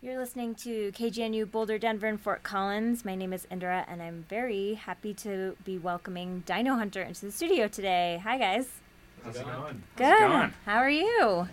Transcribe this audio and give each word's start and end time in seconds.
You're 0.00 0.16
listening 0.16 0.54
to 0.56 0.92
KGNU 0.92 1.50
Boulder, 1.50 1.76
Denver, 1.76 2.06
and 2.06 2.20
Fort 2.20 2.44
Collins. 2.44 3.04
My 3.04 3.16
name 3.16 3.32
is 3.32 3.48
Indra, 3.50 3.84
and 3.88 4.00
I'm 4.00 4.24
very 4.28 4.74
happy 4.74 5.12
to 5.14 5.56
be 5.64 5.76
welcoming 5.76 6.44
Dynohunter 6.46 7.04
into 7.04 7.26
the 7.26 7.32
studio 7.32 7.66
today. 7.66 8.20
Hi, 8.22 8.38
guys. 8.38 8.68
How's 9.24 9.34
it 9.34 9.44
going? 9.44 9.82
Good. 9.96 10.04
How's 10.04 10.20
it 10.20 10.28
going? 10.28 10.54
How 10.66 10.76
are 10.76 10.88
you? 10.88 11.48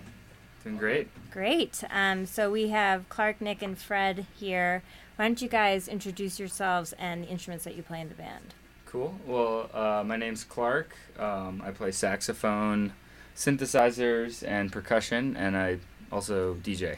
Doing 0.63 0.77
great. 0.77 1.07
Great. 1.31 1.83
Um, 1.89 2.27
so 2.27 2.51
we 2.51 2.67
have 2.67 3.09
Clark, 3.09 3.41
Nick, 3.41 3.63
and 3.63 3.75
Fred 3.75 4.27
here. 4.35 4.83
Why 5.15 5.25
don't 5.25 5.41
you 5.41 5.49
guys 5.49 5.87
introduce 5.87 6.37
yourselves 6.37 6.93
and 6.99 7.23
the 7.23 7.27
instruments 7.29 7.65
that 7.65 7.75
you 7.75 7.81
play 7.81 7.99
in 7.99 8.09
the 8.09 8.13
band? 8.15 8.53
Cool. 8.85 9.15
Well, 9.25 9.71
uh, 9.73 10.03
my 10.05 10.17
name's 10.17 10.43
Clark. 10.43 10.95
Um, 11.17 11.63
I 11.65 11.71
play 11.71 11.91
saxophone, 11.91 12.93
synthesizers, 13.35 14.47
and 14.47 14.71
percussion, 14.71 15.35
and 15.35 15.57
I 15.57 15.79
also 16.11 16.53
DJ. 16.53 16.97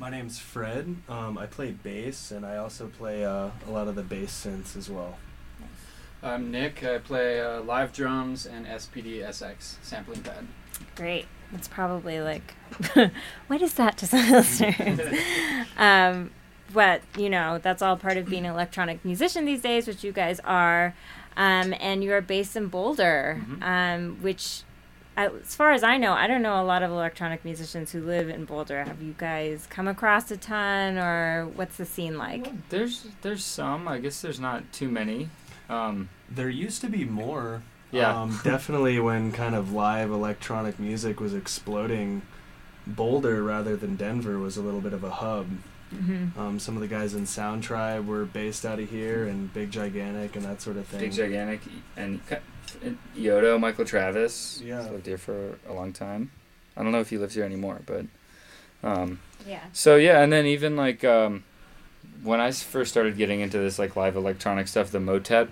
Great. 0.00 0.10
My 0.10 0.16
name's 0.16 0.38
Fred. 0.38 0.96
Um, 1.08 1.38
I 1.38 1.46
play 1.46 1.70
bass, 1.72 2.30
and 2.30 2.44
I 2.44 2.56
also 2.56 2.88
play 2.88 3.24
uh, 3.24 3.50
a 3.66 3.70
lot 3.70 3.88
of 3.88 3.94
the 3.94 4.02
bass 4.02 4.46
synths 4.46 4.76
as 4.76 4.88
well. 4.90 5.18
I'm 6.22 6.50
Nick. 6.50 6.84
I 6.84 6.98
play 6.98 7.40
uh, 7.40 7.60
live 7.62 7.92
drums 7.92 8.44
and 8.46 8.66
SPD 8.66 9.20
SX 9.26 9.76
sampling 9.82 10.22
pad. 10.22 10.46
Great. 10.96 11.26
It's 11.54 11.66
probably 11.68 12.20
like, 12.20 12.54
what 13.48 13.62
is 13.62 13.74
that 13.74 13.96
to 13.98 14.06
some 14.06 14.30
listeners? 14.30 15.00
um, 15.78 16.30
but 16.72 17.02
you 17.16 17.28
know, 17.30 17.58
that's 17.58 17.82
all 17.82 17.96
part 17.96 18.16
of 18.16 18.26
being 18.26 18.44
an 18.44 18.52
electronic 18.52 19.04
musician 19.04 19.44
these 19.46 19.62
days, 19.62 19.86
which 19.86 20.04
you 20.04 20.12
guys 20.12 20.40
are. 20.40 20.94
Um, 21.36 21.74
and 21.80 22.04
you 22.04 22.12
are 22.12 22.20
based 22.20 22.54
in 22.56 22.66
Boulder, 22.66 23.40
Mhm. 23.46 23.62
um, 23.62 24.18
which, 24.20 24.62
as 25.26 25.54
far 25.54 25.72
as 25.72 25.82
I 25.82 25.96
know, 25.96 26.12
I 26.12 26.26
don't 26.26 26.42
know 26.42 26.62
a 26.62 26.64
lot 26.64 26.82
of 26.82 26.90
electronic 26.90 27.44
musicians 27.44 27.92
who 27.92 28.00
live 28.00 28.28
in 28.28 28.44
Boulder. 28.44 28.84
Have 28.84 29.02
you 29.02 29.14
guys 29.16 29.66
come 29.68 29.88
across 29.88 30.30
a 30.30 30.36
ton, 30.36 30.98
or 30.98 31.46
what's 31.54 31.76
the 31.76 31.86
scene 31.86 32.16
like? 32.16 32.68
There's 32.68 33.06
there's 33.22 33.44
some. 33.44 33.88
I 33.88 33.98
guess 33.98 34.20
there's 34.20 34.40
not 34.40 34.72
too 34.72 34.88
many. 34.88 35.28
Um, 35.68 36.08
There 36.30 36.48
used 36.48 36.80
to 36.82 36.88
be 36.88 37.04
more. 37.04 37.62
Yeah. 37.92 38.20
Um, 38.22 38.40
definitely 38.44 39.00
when 39.00 39.32
kind 39.32 39.54
of 39.54 39.72
live 39.72 40.10
electronic 40.10 40.78
music 40.78 41.20
was 41.20 41.34
exploding, 41.34 42.22
Boulder 42.86 43.42
rather 43.42 43.76
than 43.76 43.96
Denver 43.96 44.38
was 44.38 44.56
a 44.56 44.62
little 44.62 44.80
bit 44.80 44.92
of 44.92 45.04
a 45.04 45.10
hub. 45.10 45.48
Mm-hmm. 45.94 46.38
Um, 46.38 46.58
some 46.60 46.76
of 46.76 46.82
the 46.82 46.88
guys 46.88 47.14
in 47.14 47.26
Sound 47.26 47.64
Tribe 47.64 48.06
were 48.06 48.24
based 48.24 48.64
out 48.64 48.78
of 48.78 48.90
here, 48.90 49.26
and 49.26 49.52
Big 49.52 49.70
Gigantic 49.72 50.36
and 50.36 50.44
that 50.44 50.62
sort 50.62 50.76
of 50.76 50.86
thing. 50.86 51.00
Big 51.00 51.12
Gigantic 51.12 51.60
and 51.96 52.20
Ka- 52.72 52.86
and 52.86 52.98
EOTO, 53.16 53.58
Michael 53.60 53.84
Travis. 53.84 54.60
Yeah. 54.64 54.82
He's 54.82 54.90
lived 54.90 55.06
here 55.06 55.18
for 55.18 55.58
a 55.68 55.72
long 55.72 55.92
time. 55.92 56.30
I 56.76 56.82
don't 56.82 56.92
know 56.92 57.00
if 57.00 57.10
he 57.10 57.18
lives 57.18 57.34
here 57.34 57.44
anymore, 57.44 57.80
but. 57.86 58.06
Um, 58.82 59.20
Yeah. 59.46 59.60
So 59.72 59.96
yeah, 59.96 60.22
and 60.22 60.32
then 60.32 60.46
even 60.46 60.76
like 60.76 61.04
um, 61.04 61.44
I 62.26 62.50
first 62.52 62.90
started 62.90 63.16
getting 63.16 63.40
into 63.40 63.58
this 63.58 63.78
like 63.78 63.96
live 63.96 64.16
electronic 64.16 64.68
stuff, 64.68 64.90
the 64.90 65.00
Motet, 65.00 65.48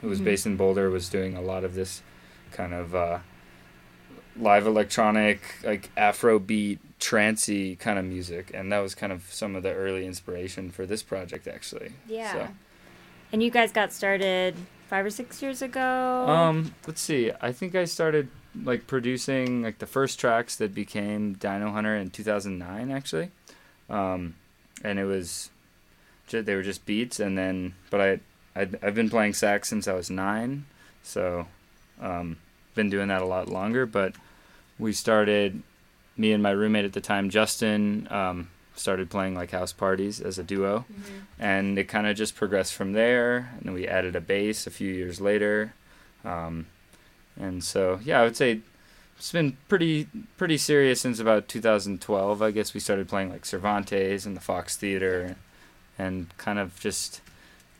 who 0.00 0.08
was 0.08 0.20
Mhm. 0.20 0.24
based 0.24 0.46
in 0.46 0.56
Boulder, 0.56 0.90
was 0.90 1.08
doing 1.08 1.36
a 1.36 1.40
lot 1.40 1.64
of 1.64 1.74
this 1.74 2.02
kind 2.52 2.72
of 2.74 2.94
uh, 2.94 3.18
live 4.36 4.66
electronic, 4.66 5.40
like 5.64 5.90
Afrobeat, 5.96 6.78
trancey 7.00 7.78
kind 7.78 7.98
of 7.98 8.04
music, 8.04 8.50
and 8.54 8.72
that 8.72 8.78
was 8.80 8.94
kind 8.94 9.12
of 9.12 9.24
some 9.32 9.54
of 9.56 9.62
the 9.62 9.72
early 9.72 10.06
inspiration 10.06 10.70
for 10.70 10.86
this 10.86 11.02
project, 11.02 11.46
actually. 11.46 11.92
Yeah. 12.08 12.32
So, 12.32 12.48
And 13.32 13.42
you 13.42 13.50
guys 13.50 13.72
got 13.72 13.92
started 13.92 14.54
five 14.88 15.04
or 15.04 15.10
six 15.10 15.42
years 15.42 15.62
ago. 15.62 16.26
um, 16.28 16.74
let's 16.86 17.00
see. 17.00 17.30
I 17.40 17.52
think 17.52 17.74
I 17.74 17.84
started 17.84 18.28
like 18.62 18.86
producing 18.86 19.62
like 19.62 19.78
the 19.78 19.86
first 19.86 20.20
tracks 20.20 20.56
that 20.56 20.74
became 20.74 21.36
Dynohunter 21.36 22.00
in 22.00 22.10
2009, 22.10 22.90
actually. 22.90 23.30
Um, 23.90 24.34
and 24.82 24.98
it 24.98 25.04
was 25.04 25.50
they 26.30 26.54
were 26.54 26.62
just 26.62 26.84
beats, 26.86 27.20
and 27.20 27.36
then 27.38 27.74
but 27.90 28.00
I 28.00 28.20
I'd, 28.56 28.82
I've 28.82 28.94
been 28.94 29.10
playing 29.10 29.34
sax 29.34 29.68
since 29.68 29.88
I 29.88 29.94
was 29.94 30.10
nine, 30.10 30.66
so 31.02 31.46
um, 32.00 32.38
been 32.74 32.90
doing 32.90 33.08
that 33.08 33.22
a 33.22 33.26
lot 33.26 33.48
longer. 33.48 33.86
But 33.86 34.14
we 34.78 34.92
started 34.92 35.62
me 36.16 36.32
and 36.32 36.42
my 36.42 36.50
roommate 36.50 36.84
at 36.84 36.92
the 36.92 37.00
time, 37.00 37.30
Justin, 37.30 38.08
um, 38.10 38.48
started 38.76 39.08
playing 39.10 39.34
like 39.34 39.50
house 39.52 39.72
parties 39.72 40.20
as 40.20 40.38
a 40.38 40.42
duo 40.42 40.84
Mhm. 40.92 41.02
and 41.38 41.78
it 41.78 41.84
kind 41.84 42.06
of 42.06 42.16
just 42.16 42.34
progressed 42.34 42.74
from 42.74 42.92
there. 42.92 43.50
And 43.56 43.62
then 43.66 43.74
we 43.74 43.86
added 43.86 44.16
a 44.16 44.20
bass 44.20 44.66
a 44.66 44.70
few 44.70 44.92
years 44.92 45.20
later, 45.20 45.74
um, 46.24 46.66
and 47.40 47.62
so 47.62 48.00
yeah, 48.04 48.20
I 48.20 48.24
would 48.24 48.36
say 48.36 48.60
it's 49.16 49.30
been 49.32 49.56
pretty 49.68 50.08
pretty 50.36 50.58
serious 50.58 51.00
since 51.00 51.20
about 51.20 51.46
2012. 51.48 52.42
I 52.42 52.50
guess 52.50 52.74
we 52.74 52.80
started 52.80 53.08
playing 53.08 53.30
like 53.30 53.44
Cervantes 53.46 54.26
and 54.26 54.36
the 54.36 54.40
Fox 54.40 54.76
Theater, 54.76 55.36
and 55.98 56.36
kind 56.36 56.58
of 56.58 56.78
just 56.80 57.20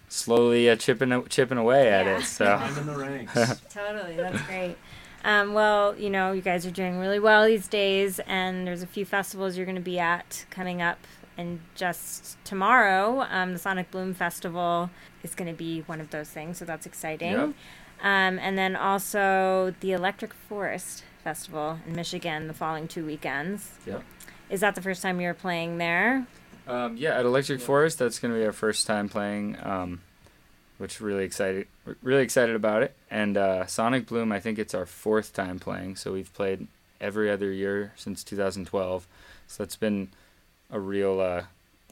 slowly 0.09 0.71
uh, 0.71 0.77
chipping 0.77 1.27
chipping 1.29 1.59
away 1.59 1.91
at 1.91 2.07
it. 2.07 2.25
So 2.25 2.47
I'm 2.47 2.79
in 2.79 2.87
the 2.87 2.97
ranks. 2.97 3.35
Totally, 3.75 4.17
that's 4.17 4.41
great. 4.43 4.77
Um, 5.25 5.55
well, 5.55 5.97
you 5.97 6.11
know, 6.11 6.33
you 6.33 6.43
guys 6.43 6.67
are 6.67 6.71
doing 6.71 6.99
really 6.99 7.19
well 7.19 7.47
these 7.47 7.67
days, 7.67 8.21
and 8.27 8.67
there's 8.67 8.83
a 8.83 8.87
few 8.87 9.05
festivals 9.07 9.57
you're 9.57 9.67
going 9.67 9.75
to 9.75 9.81
be 9.81 9.99
at 9.99 10.45
coming 10.51 10.83
up. 10.83 10.99
And 11.37 11.61
just 11.75 12.37
tomorrow, 12.45 13.27
um, 13.31 13.55
the 13.55 13.59
Sonic 13.59 13.91
Bloom 13.91 14.15
Festival 14.15 14.91
is 15.23 15.35
going 15.35 15.51
to 15.51 15.57
be 15.57 15.81
one 15.81 16.01
of 16.01 16.11
those 16.11 16.29
things, 16.29 16.59
so 16.59 16.65
that's 16.65 16.87
exciting. 16.87 17.33
Yep. 17.33 17.55
Um, 18.03 18.39
and 18.39 18.59
then 18.59 18.77
also 18.77 19.75
the 19.81 19.93
Electric 19.93 20.35
Forest 20.35 21.05
Festival 21.25 21.79
in 21.87 21.97
Michigan 21.97 22.47
the 22.47 22.55
following 22.55 22.87
two 22.87 23.07
weekends. 23.07 23.73
Yep. 23.87 24.05
Is 24.51 24.61
that 24.61 24.75
the 24.75 24.83
first 24.83 25.01
time 25.01 25.21
you're 25.21 25.33
playing 25.33 25.79
there? 25.79 26.27
Um, 26.69 26.97
yeah, 26.97 27.19
at 27.19 27.25
Electric 27.25 27.61
Forest, 27.61 27.99
that's 27.99 28.19
going 28.19 28.33
to 28.33 28.39
be 28.39 28.45
our 28.45 28.53
first 28.53 28.87
time 28.87 29.09
playing, 29.09 29.57
um, 29.63 30.03
which 30.79 31.01
really 31.01 31.25
excited, 31.25 31.67
really 32.03 32.23
excited 32.23 32.55
about 32.57 32.83
it. 32.83 32.95
And 33.11 33.37
uh, 33.37 33.67
Sonic 33.67 34.07
Bloom, 34.07 34.33
I 34.33 34.41
think 34.41 34.59
it's 34.59 34.75
our 34.75 34.87
fourth 34.87 35.33
time 35.33 35.59
playing, 35.59 35.97
so 35.97 36.13
we've 36.13 36.33
played 36.35 36.67
every 37.01 37.31
other 37.31 37.51
year 37.53 37.93
since 37.97 38.25
2012. 38.25 39.07
So 39.47 39.63
it's 39.63 39.77
been 39.77 40.09
a 40.71 40.81
real 40.81 41.21
uh, 41.21 41.45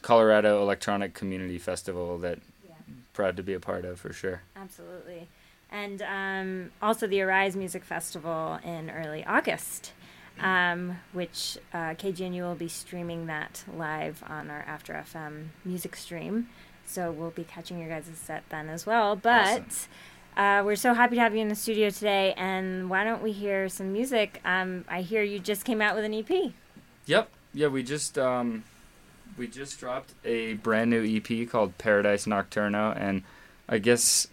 Colorado 0.02 0.60
electronic 0.62 1.14
community 1.14 1.58
festival 1.58 2.18
that 2.18 2.38
Yeah. 2.66 2.74
proud 3.12 3.36
to 3.36 3.42
be 3.42 3.52
a 3.54 3.60
part 3.60 3.84
of 3.84 4.00
for 4.00 4.12
sure. 4.12 4.42
Absolutely. 4.56 5.28
And 5.70 6.02
um, 6.02 6.70
also 6.82 7.06
the 7.06 7.22
Arise 7.22 7.56
Music 7.56 7.84
Festival 7.84 8.58
in 8.64 8.90
early 8.90 9.24
August, 9.24 9.92
um, 10.40 10.98
which 11.12 11.56
uh, 11.72 11.94
KGNU 11.94 12.40
will 12.42 12.54
be 12.54 12.68
streaming 12.68 13.26
that 13.26 13.64
live 13.74 14.22
on 14.26 14.50
our 14.50 14.64
After 14.66 14.92
FM 14.92 15.48
music 15.64 15.96
stream. 15.96 16.48
So 16.86 17.10
we'll 17.10 17.30
be 17.30 17.44
catching 17.44 17.78
your 17.78 17.88
guys' 17.88 18.10
set 18.14 18.44
then 18.48 18.68
as 18.68 18.86
well. 18.86 19.16
But 19.16 19.88
uh, 20.36 20.62
we're 20.64 20.76
so 20.76 20.94
happy 20.94 21.16
to 21.16 21.20
have 21.20 21.34
you 21.34 21.40
in 21.40 21.48
the 21.48 21.54
studio 21.54 21.90
today. 21.90 22.34
And 22.36 22.90
why 22.90 23.04
don't 23.04 23.22
we 23.22 23.32
hear 23.32 23.68
some 23.68 23.92
music? 23.92 24.40
Um, 24.44 24.84
I 24.88 25.02
hear 25.02 25.22
you 25.22 25.38
just 25.38 25.64
came 25.64 25.80
out 25.80 25.94
with 25.94 26.04
an 26.04 26.14
EP. 26.14 26.52
Yep. 27.06 27.28
Yeah, 27.54 27.68
we 27.68 27.82
just 27.82 28.16
um, 28.18 28.64
we 29.36 29.46
just 29.46 29.78
dropped 29.78 30.14
a 30.24 30.54
brand 30.54 30.90
new 30.90 31.04
EP 31.04 31.48
called 31.48 31.76
Paradise 31.78 32.26
Nocturno, 32.26 32.96
and 32.96 33.22
I 33.68 33.78
guess 33.78 34.26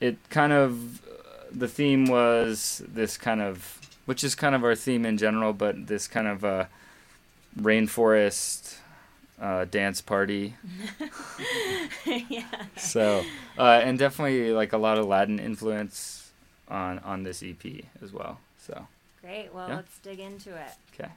it 0.00 0.18
kind 0.28 0.52
of 0.52 1.00
the 1.50 1.68
theme 1.68 2.06
was 2.06 2.82
this 2.86 3.16
kind 3.16 3.40
of, 3.40 3.80
which 4.04 4.22
is 4.22 4.34
kind 4.34 4.54
of 4.54 4.62
our 4.64 4.74
theme 4.74 5.04
in 5.04 5.16
general, 5.18 5.52
but 5.52 5.86
this 5.86 6.06
kind 6.06 6.28
of 6.28 6.44
uh, 6.44 6.64
rainforest 7.58 8.76
uh, 9.40 9.64
dance 9.64 10.00
party. 10.00 10.54
yeah. 12.28 12.44
So, 12.76 13.24
uh, 13.58 13.80
and 13.82 13.98
definitely 13.98 14.52
like 14.52 14.72
a 14.72 14.78
lot 14.78 14.98
of 14.98 15.06
Latin 15.06 15.38
influence 15.38 16.30
on 16.68 16.98
on 17.00 17.22
this 17.22 17.42
EP 17.42 17.84
as 18.02 18.12
well. 18.12 18.38
So, 18.58 18.86
Great. 19.22 19.52
Well, 19.54 19.68
Yeah. 19.68 19.76
let's 19.76 19.98
dig 19.98 20.20
into 20.20 20.50
it. 20.56 20.72
okay. 20.94 21.10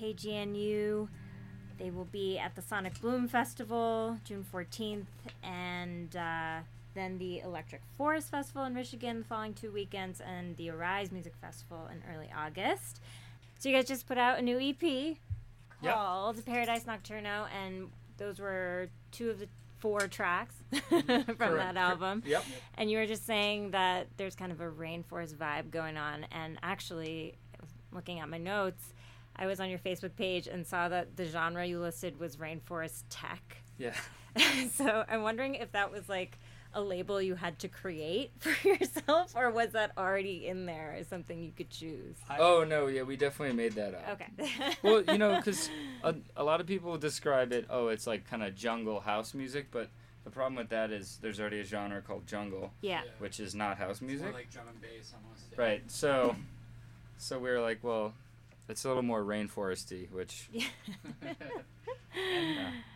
KGNU. 0.00 1.08
They 1.78 1.90
will 1.90 2.06
be 2.06 2.38
at 2.38 2.54
the 2.54 2.62
Sonic 2.62 3.00
Bloom 3.00 3.28
Festival 3.28 4.18
June 4.24 4.44
14th, 4.52 5.04
and 5.42 6.14
uh, 6.16 6.60
then 6.94 7.18
the 7.18 7.40
Electric 7.40 7.82
Forest 7.98 8.30
Festival 8.30 8.64
in 8.64 8.72
Michigan 8.74 9.18
the 9.20 9.24
following 9.26 9.52
two 9.54 9.70
weekends, 9.70 10.20
and 10.20 10.56
the 10.56 10.70
Arise 10.70 11.12
Music 11.12 11.34
Festival 11.40 11.88
in 11.92 12.02
early 12.14 12.30
August. 12.34 13.00
So, 13.58 13.68
you 13.68 13.74
guys 13.74 13.86
just 13.86 14.06
put 14.06 14.18
out 14.18 14.38
a 14.38 14.42
new 14.42 14.58
EP 14.58 15.16
Yep. 15.82 15.94
called 15.94 16.44
Paradise 16.46 16.84
Nocturno, 16.84 17.46
and 17.54 17.90
those 18.16 18.38
were 18.38 18.88
two 19.12 19.28
of 19.30 19.38
the 19.38 19.48
four 19.78 20.00
tracks 20.08 20.54
from 20.88 21.06
that 21.06 21.76
album. 21.76 22.22
Yep. 22.26 22.44
And 22.78 22.90
you 22.90 22.96
were 22.96 23.06
just 23.06 23.26
saying 23.26 23.72
that 23.72 24.06
there's 24.16 24.34
kind 24.34 24.50
of 24.50 24.62
a 24.62 24.70
rainforest 24.70 25.34
vibe 25.36 25.70
going 25.70 25.98
on. 25.98 26.24
And 26.32 26.58
actually, 26.62 27.34
looking 27.92 28.18
at 28.20 28.28
my 28.30 28.38
notes, 28.38 28.94
I 29.38 29.46
was 29.46 29.60
on 29.60 29.68
your 29.70 29.78
Facebook 29.78 30.16
page 30.16 30.46
and 30.46 30.66
saw 30.66 30.88
that 30.88 31.16
the 31.16 31.26
genre 31.26 31.64
you 31.66 31.78
listed 31.80 32.18
was 32.18 32.36
rainforest 32.36 33.04
tech. 33.10 33.58
Yeah. 33.78 33.94
so 34.72 35.04
I'm 35.08 35.22
wondering 35.22 35.54
if 35.56 35.72
that 35.72 35.90
was 35.90 36.08
like 36.08 36.38
a 36.74 36.80
label 36.80 37.22
you 37.22 37.34
had 37.36 37.58
to 37.60 37.68
create 37.68 38.32
for 38.38 38.68
yourself, 38.68 39.34
or 39.34 39.50
was 39.50 39.70
that 39.72 39.92
already 39.96 40.46
in 40.46 40.66
there 40.66 40.94
as 40.98 41.06
something 41.08 41.42
you 41.42 41.52
could 41.56 41.70
choose? 41.70 42.16
I- 42.28 42.38
Oh 42.38 42.64
no, 42.64 42.86
yeah, 42.86 43.02
we 43.02 43.16
definitely 43.16 43.54
made 43.56 43.72
that 43.72 43.94
up. 43.94 44.08
Okay. 44.20 44.76
well, 44.82 45.02
you 45.02 45.16
know, 45.18 45.36
because 45.36 45.70
a, 46.04 46.14
a 46.36 46.44
lot 46.44 46.60
of 46.60 46.66
people 46.66 46.96
describe 46.98 47.52
it. 47.52 47.66
Oh, 47.70 47.88
it's 47.88 48.06
like 48.06 48.28
kind 48.28 48.42
of 48.42 48.54
jungle 48.54 49.00
house 49.00 49.32
music, 49.34 49.68
but 49.70 49.88
the 50.24 50.30
problem 50.30 50.56
with 50.56 50.68
that 50.70 50.90
is 50.90 51.18
there's 51.22 51.40
already 51.40 51.60
a 51.60 51.64
genre 51.64 52.02
called 52.02 52.26
jungle, 52.26 52.72
yeah. 52.82 53.02
which 53.20 53.38
is 53.40 53.54
not 53.54 53.78
house 53.78 53.92
It's 53.92 54.00
more 54.02 54.08
music. 54.10 54.34
like 54.34 54.50
drum 54.50 54.66
and 54.68 54.80
bass 54.80 55.14
almost. 55.14 55.44
yeah. 55.52 55.60
Right. 55.62 55.90
So, 55.90 56.36
so 57.16 57.38
we 57.38 57.48
were 57.48 57.60
like, 57.60 57.82
well, 57.82 58.12
it's 58.68 58.84
a 58.84 58.88
little 58.88 59.02
more 59.02 59.22
rainforesty, 59.22 60.10
which 60.10 60.48
yeah. 60.52 60.64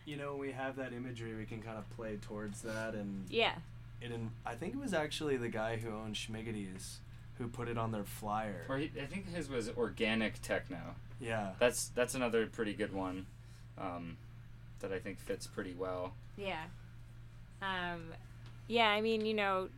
You 0.05 0.17
know, 0.17 0.35
we 0.35 0.51
have 0.51 0.75
that 0.77 0.93
imagery. 0.93 1.35
We 1.35 1.45
can 1.45 1.61
kind 1.61 1.77
of 1.77 1.87
play 1.91 2.17
towards 2.21 2.61
that, 2.63 2.95
and 2.95 3.25
Yeah. 3.29 3.53
it. 4.01 4.11
In, 4.11 4.31
I 4.45 4.55
think 4.55 4.73
it 4.73 4.79
was 4.79 4.93
actually 4.93 5.37
the 5.37 5.47
guy 5.47 5.77
who 5.77 5.89
owned 5.89 6.15
Schmiggity's 6.15 6.99
who 7.37 7.47
put 7.47 7.67
it 7.67 7.77
on 7.77 7.91
their 7.91 8.03
flyer. 8.03 8.65
or 8.67 8.77
he, 8.77 8.91
I 9.01 9.05
think 9.05 9.33
his 9.33 9.47
was 9.49 9.69
organic 9.69 10.41
techno. 10.41 10.95
Yeah. 11.19 11.51
That's 11.59 11.89
that's 11.89 12.15
another 12.15 12.47
pretty 12.47 12.73
good 12.73 12.93
one, 12.93 13.25
um, 13.77 14.17
that 14.79 14.91
I 14.91 14.99
think 14.99 15.19
fits 15.19 15.45
pretty 15.47 15.73
well. 15.77 16.13
Yeah. 16.35 16.63
Um, 17.61 18.05
yeah, 18.67 18.89
I 18.89 19.01
mean, 19.01 19.25
you 19.25 19.35
know, 19.35 19.65
s- 19.65 19.71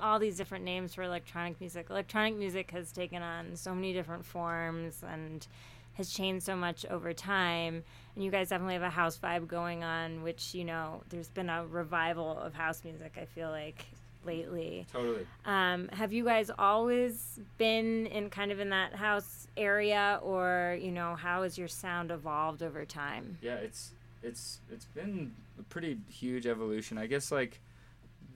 all 0.00 0.18
these 0.18 0.36
different 0.36 0.64
names 0.64 0.94
for 0.94 1.02
electronic 1.02 1.60
music. 1.60 1.86
Electronic 1.90 2.36
music 2.36 2.70
has 2.70 2.92
taken 2.92 3.22
on 3.22 3.56
so 3.56 3.74
many 3.74 3.92
different 3.92 4.24
forms 4.24 5.02
and 5.08 5.46
has 5.94 6.10
changed 6.10 6.44
so 6.44 6.54
much 6.54 6.84
over 6.86 7.12
time. 7.12 7.82
And 8.14 8.24
you 8.24 8.30
guys 8.30 8.50
definitely 8.50 8.74
have 8.74 8.82
a 8.82 8.90
house 8.90 9.18
vibe 9.18 9.46
going 9.46 9.82
on, 9.84 10.22
which, 10.22 10.54
you 10.54 10.64
know, 10.64 11.02
there's 11.08 11.28
been 11.28 11.48
a 11.48 11.66
revival 11.66 12.38
of 12.38 12.54
house 12.54 12.84
music, 12.84 13.18
I 13.20 13.24
feel 13.24 13.50
like, 13.50 13.86
lately. 14.24 14.86
Totally. 14.92 15.26
Um, 15.44 15.88
have 15.88 16.12
you 16.12 16.24
guys 16.24 16.50
always 16.58 17.40
been 17.56 18.06
in 18.06 18.28
kind 18.28 18.52
of 18.52 18.60
in 18.60 18.70
that 18.70 18.94
house 18.94 19.48
area, 19.56 20.20
or, 20.22 20.78
you 20.80 20.90
know, 20.90 21.14
how 21.14 21.44
has 21.44 21.56
your 21.56 21.68
sound 21.68 22.10
evolved 22.10 22.62
over 22.62 22.84
time? 22.84 23.38
Yeah, 23.40 23.54
it's 23.54 23.92
it's 24.22 24.58
it's 24.70 24.86
been 24.86 25.32
a 25.58 25.62
pretty 25.62 25.98
huge 26.10 26.46
evolution. 26.46 26.98
I 26.98 27.06
guess 27.06 27.30
like 27.30 27.60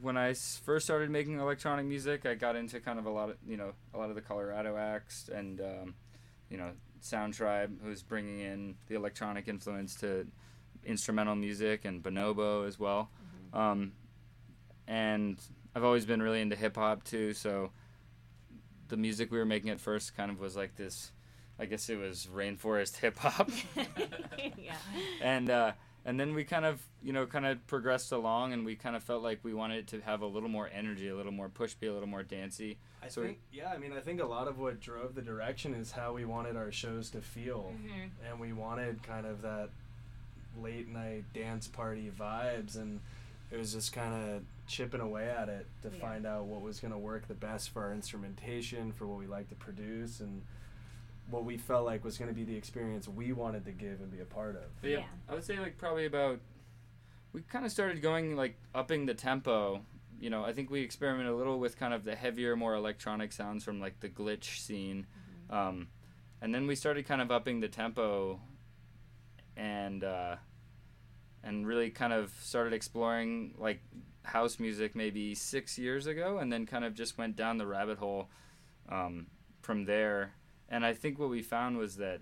when 0.01 0.17
I 0.17 0.35
first 0.35 0.87
started 0.87 1.11
making 1.11 1.39
electronic 1.39 1.87
music, 1.87 2.27
I 2.27 2.35
got 2.35 2.57
into 2.57 2.81
kind 2.81 2.99
of 2.99 3.07
a 3.07 3.11
lot 3.11 3.31
of 3.31 3.37
you 3.47 3.57
know 3.57 3.73
a 3.95 3.99
lot 3.99 4.11
of 4.11 4.15
the 4.15 4.23
Colorado 4.23 4.77
acts 4.77 5.31
and 5.33 5.61
um, 5.61 5.95
you 6.49 6.57
know 6.57 6.71
Sound 7.01 7.35
Tribe, 7.35 7.79
who's 7.83 8.03
bringing 8.03 8.41
in 8.41 8.77
the 8.89 8.95
electronic 8.95 9.49
influence 9.49 9.95
to 9.97 10.27
instrumental 10.85 11.35
music 11.35 11.85
and 11.85 12.03
bonobo 12.03 12.67
as 12.67 12.79
well. 12.79 13.11
Um, 13.53 13.93
and 14.87 15.39
I've 15.75 15.85
always 15.85 16.05
been 16.05 16.23
really 16.23 16.41
into 16.41 16.57
hip 16.57 16.77
hop 16.77 17.05
too, 17.05 17.33
so 17.33 17.71
the 18.89 18.97
music 18.97 19.31
we 19.31 19.39
were 19.39 19.47
making 19.47 19.71
at 19.71 19.81
first 19.81 20.17
kind 20.17 20.31
of 20.31 20.41
was 20.41 20.57
like 20.57 20.77
this. 20.77 21.13
I 21.59 21.67
guess 21.67 21.91
it 21.91 21.99
was 21.99 22.27
rainforest 22.35 22.97
hip 22.97 23.19
hop. 23.19 23.51
yeah. 24.57 24.77
and 25.23 25.51
uh, 25.51 25.73
and 26.05 26.19
then 26.19 26.35
we 26.35 26.45
kind 26.45 26.65
of 26.65 26.81
you 27.03 27.13
know 27.13 27.27
kind 27.27 27.45
of 27.47 27.67
progressed 27.67 28.13
along 28.13 28.53
and 28.53 28.65
we 28.65 28.75
kind 28.77 28.97
of 28.97 29.03
felt 29.03 29.23
like 29.23 29.39
we 29.43 29.53
wanted 29.55 29.79
it 29.79 29.87
to 29.89 30.01
have 30.01 30.23
a 30.23 30.27
little 30.27 30.49
more 30.49 30.69
energy 30.73 31.09
a 31.09 31.15
little 31.17 31.33
more 31.33 31.49
push 31.49 31.75
be 31.75 31.87
a 31.87 31.93
little 31.93 32.09
more 32.09 32.23
dancey. 32.23 32.79
I 33.03 33.09
So 33.09 33.21
we- 33.23 33.27
think, 33.29 33.39
yeah, 33.53 33.71
I 33.71 33.79
mean, 33.79 33.93
I 33.93 34.01
think 34.01 34.21
a 34.21 34.27
lot 34.27 34.47
of 34.49 34.59
what 34.59 34.81
drove 34.81 35.15
the 35.15 35.23
direction 35.23 35.75
is 35.75 35.93
how 35.93 36.13
we 36.13 36.25
wanted 36.25 36.57
our 36.57 36.71
shows 36.73 37.11
to 37.11 37.21
feel, 37.21 37.73
mm-hmm. 37.75 38.09
and 38.29 38.39
we 38.41 38.53
wanted 38.53 39.03
kind 39.03 39.27
of 39.27 39.43
that 39.43 39.71
late 40.61 40.89
night 40.89 41.25
dance 41.33 41.67
party 41.69 42.11
vibes, 42.19 42.77
and 42.77 43.01
it 43.51 43.57
was 43.57 43.73
just 43.73 43.93
kind 43.93 44.13
of 44.15 44.43
chipping 44.67 45.01
away 45.01 45.29
at 45.29 45.49
it 45.49 45.67
to 45.83 45.89
Yeah. 45.89 46.01
find 46.01 46.27
out 46.27 46.45
what 46.45 46.61
was 46.61 46.79
going 46.81 46.93
to 46.93 46.99
work 46.99 47.27
the 47.29 47.35
best 47.35 47.71
for 47.71 47.83
our 47.85 47.93
instrumentation, 47.93 48.93
for 48.93 49.07
what 49.07 49.19
we 49.19 49.27
like 49.27 49.49
to 49.49 49.55
produce, 49.55 50.21
and 50.21 50.43
what 51.31 51.45
we 51.45 51.57
felt 51.57 51.85
like 51.87 52.05
was 52.05 52.19
going 52.19 52.29
to 52.29 52.35
be 52.35 52.45
the 52.45 52.57
experience 52.57 53.09
we 53.09 53.33
wanted 53.33 53.65
to 53.65 53.73
give 53.73 54.01
and 54.01 54.11
be 54.11 54.21
a 54.21 54.25
part 54.25 54.57
of. 54.57 54.63
yeah, 54.83 54.99
Yeah. 54.99 55.05
i 55.29 55.35
would 55.35 55.45
say 55.45 55.59
like 55.59 55.79
probably 55.79 56.07
about 56.07 56.41
we 57.33 57.43
kind 57.43 57.65
of 57.65 57.71
started 57.73 58.03
going 58.03 58.37
like 58.37 58.57
upping 58.75 59.07
the 59.07 59.15
tempo 59.15 59.83
you 60.21 60.31
know 60.31 60.45
i 60.45 60.53
think 60.53 60.71
we 60.71 60.81
experimented 60.81 61.33
a 61.33 61.37
little 61.37 61.59
with 61.59 61.79
kind 61.79 61.95
of 61.95 62.05
the 62.05 62.15
heavier 62.15 62.57
more 62.57 62.75
electronic 62.75 63.33
sounds 63.33 63.63
from 63.65 63.81
like 63.81 64.01
the 64.01 64.09
glitch 64.09 64.59
scene 64.61 65.07
um, 65.51 65.89
and 66.43 66.55
then 66.55 66.67
we 66.67 66.75
started 66.75 67.07
kind 67.07 67.21
of 67.23 67.31
upping 67.31 67.61
the 67.61 67.69
tempo 67.69 68.41
and 69.57 70.05
uh, 70.05 70.37
and 71.43 71.67
really 71.67 71.91
kind 71.91 72.13
of 72.13 72.33
started 72.43 72.73
exploring 72.73 73.55
like 73.59 73.81
house 74.23 74.59
music 74.59 74.95
maybe 74.95 75.35
six 75.35 75.79
years 75.79 76.07
ago 76.07 76.39
and 76.39 76.53
then 76.53 76.67
kind 76.67 76.85
of 76.85 76.95
just 76.95 77.17
went 77.19 77.37
down 77.37 77.57
the 77.59 77.67
rabbit 77.67 77.99
hole 77.99 78.29
um, 78.91 79.27
from 79.63 79.85
there 79.87 80.33
and 80.71 80.85
i 80.85 80.93
think 80.93 81.19
what 81.19 81.29
we 81.29 81.43
found 81.43 81.77
was 81.77 81.97
that 81.97 82.21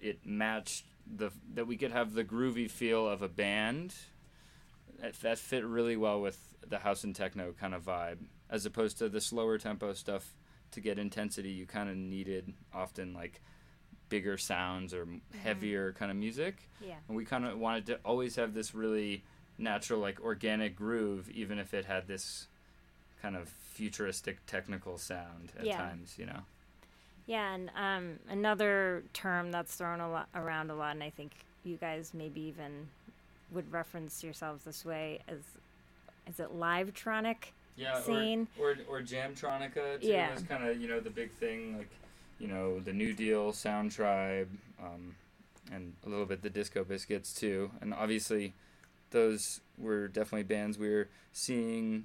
it 0.00 0.26
matched 0.26 0.84
the 1.06 1.30
that 1.54 1.66
we 1.66 1.76
could 1.76 1.92
have 1.92 2.14
the 2.14 2.24
groovy 2.24 2.70
feel 2.70 3.08
of 3.08 3.22
a 3.22 3.28
band. 3.28 3.94
That, 5.00 5.14
that 5.22 5.38
fit 5.38 5.64
really 5.64 5.96
well 5.96 6.20
with 6.20 6.38
the 6.68 6.78
house 6.78 7.02
and 7.04 7.14
techno 7.14 7.52
kind 7.58 7.74
of 7.74 7.84
vibe. 7.84 8.18
As 8.50 8.66
opposed 8.66 8.98
to 8.98 9.08
the 9.08 9.20
slower 9.20 9.58
tempo 9.58 9.94
stuff 9.94 10.34
to 10.72 10.80
get 10.80 10.98
intensity 10.98 11.50
you 11.50 11.66
kind 11.66 11.90
of 11.90 11.96
needed 11.96 12.52
often 12.72 13.12
like 13.12 13.42
bigger 14.08 14.36
sounds 14.38 14.94
or 14.94 15.02
m 15.02 15.08
mm-hmm. 15.32 15.42
heavier 15.42 15.92
kind 15.92 16.10
of 16.10 16.16
music. 16.16 16.68
Yeah. 16.80 16.94
and 17.08 17.16
we 17.16 17.24
kind 17.24 17.44
of 17.44 17.58
wanted 17.58 17.86
to 17.86 17.98
always 18.04 18.36
have 18.36 18.54
this 18.54 18.74
really 18.74 19.24
natural 19.58 20.00
like 20.00 20.20
organic 20.20 20.76
groove 20.76 21.30
even 21.30 21.58
if 21.58 21.74
it 21.74 21.84
had 21.84 22.06
this 22.06 22.48
kind 23.20 23.36
of 23.36 23.48
futuristic 23.48 24.44
technical 24.46 24.98
sound 24.98 25.52
at 25.58 25.66
Yeah. 25.66 25.76
times 25.76 26.14
you 26.18 26.26
know 26.26 26.40
Yeah, 27.26 27.54
and 27.54 27.70
um, 27.76 28.18
another 28.28 29.04
term 29.12 29.52
that's 29.52 29.74
thrown 29.76 30.00
a 30.00 30.10
lot 30.10 30.28
around 30.34 30.70
a 30.70 30.74
lot, 30.74 30.92
and 30.94 31.02
I 31.02 31.10
think 31.10 31.32
you 31.64 31.76
guys 31.76 32.12
maybe 32.14 32.40
even 32.42 32.88
would 33.52 33.70
reference 33.72 34.24
yourselves 34.24 34.64
this 34.64 34.84
way 34.84 35.20
as 35.28 35.38
is 36.28 36.40
it 36.40 36.56
livetronic? 36.56 37.36
yeah 37.76 38.00
scene. 38.02 38.46
or 38.60 38.76
or, 38.88 38.98
or 38.98 39.02
jamtronica 39.02 39.98
too 40.00 40.08
Yeah. 40.08 40.34
was 40.34 40.42
kind 40.42 40.62
of 40.68 40.78
you 40.80 40.88
know 40.88 41.00
the 41.00 41.08
big 41.10 41.30
thing 41.32 41.78
like 41.78 41.88
you 42.38 42.46
know 42.46 42.80
the 42.80 42.92
new 42.92 43.14
deal 43.14 43.52
sound 43.54 43.92
tribe 43.92 44.48
um, 44.82 45.14
and 45.72 45.94
a 46.04 46.08
little 46.10 46.26
bit 46.26 46.42
the 46.42 46.50
disco 46.50 46.84
biscuits 46.84 47.32
too 47.32 47.70
and 47.80 47.94
obviously 47.94 48.52
those 49.10 49.60
were 49.78 50.06
definitely 50.08 50.42
bands 50.42 50.76
we 50.78 50.90
were 50.90 51.08
seeing 51.32 52.04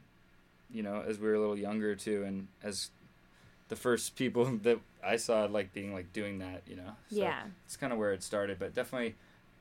you 0.72 0.82
know 0.84 1.04
as 1.06 1.20
we 1.20 1.28
were 1.28 1.34
a 1.36 1.40
little 1.40 1.58
younger 1.58 1.96
too 1.96 2.24
and 2.26 2.48
as 2.64 2.90
the 3.70 3.76
first 3.76 4.16
people 4.16 4.46
that 4.64 4.80
i 5.04 5.16
saw 5.16 5.46
like 5.46 5.74
being 5.74 5.94
like 5.94 6.12
doing 6.14 6.40
that 6.40 6.62
you 6.68 6.76
know 6.76 6.92
so 7.10 7.18
yeah. 7.18 7.44
it's 7.66 7.78
kind 7.78 7.92
of 7.94 8.00
where 8.00 8.14
it 8.14 8.24
started 8.24 8.58
but 8.60 8.74
definitely 8.74 9.16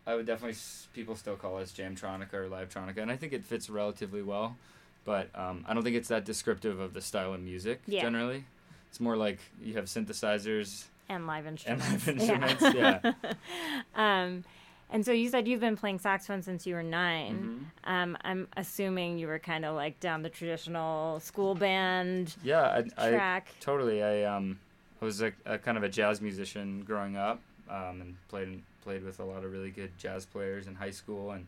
i 0.06 0.14
would 0.14 0.26
definitely 0.26 0.56
people 0.94 1.14
still 1.16 1.36
call 1.36 1.56
us 1.58 1.72
jamtronica 1.72 2.34
or 2.34 2.48
livetronica 2.48 2.98
and 2.98 3.10
i 3.10 3.16
think 3.16 3.32
it 3.32 3.44
fits 3.44 3.68
relatively 3.70 4.22
well 4.22 4.56
but 5.04 5.28
um, 5.34 5.64
i 5.68 5.74
don't 5.74 5.82
think 5.82 5.96
it's 5.96 6.08
that 6.08 6.24
descriptive 6.24 6.78
of 6.80 6.94
the 6.94 7.00
style 7.00 7.32
of 7.34 7.40
music 7.40 7.80
Yeah. 7.86 8.02
generally 8.02 8.44
it's 8.90 9.00
more 9.00 9.16
like 9.16 9.40
you 9.62 9.74
have 9.74 9.84
synthesizers 9.86 10.84
And 11.08 11.26
live 11.26 11.46
instruments. 11.46 12.06
and 12.08 12.20
live 12.20 12.30
instruments 12.60 12.74
yeah, 12.74 13.12
um, 13.94 14.44
and 14.90 15.04
so 15.04 15.12
you 15.12 15.28
said 15.28 15.48
you've 15.48 15.60
been 15.60 15.76
playing 15.76 15.98
saxophone 15.98 16.42
since 16.42 16.66
you 16.66 16.74
were 16.74 16.82
9 16.82 17.70
Mhm. 17.84 17.90
Um, 17.90 18.16
I'm 18.22 18.48
assuming 18.56 19.18
you 19.18 19.26
were 19.26 19.38
kind 19.38 19.64
of 19.64 19.74
like 19.74 19.98
down 20.00 20.22
the 20.22 20.30
traditional 20.30 21.20
school 21.20 21.54
band 21.54 22.34
yeah 22.42 22.82
I, 22.98 23.08
I 23.08 23.42
totally 23.60 24.02
i 24.02 24.24
um 24.24 24.58
i 25.00 25.04
was 25.04 25.22
a, 25.22 25.32
a 25.44 25.58
kind 25.58 25.76
of 25.76 25.82
a 25.82 25.88
jazz 25.88 26.20
musician 26.20 26.82
growing 26.82 27.16
up 27.16 27.40
um, 27.68 28.00
and 28.00 28.16
played 28.28 28.62
played 28.82 29.04
with 29.04 29.18
a 29.18 29.24
lot 29.24 29.44
of 29.44 29.52
really 29.52 29.70
good 29.70 29.90
jazz 29.98 30.24
players 30.26 30.66
in 30.66 30.74
high 30.74 30.90
school 30.90 31.32
and 31.32 31.46